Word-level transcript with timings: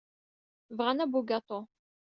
Bɣan 0.77 1.03
abugaṭu. 1.03 1.59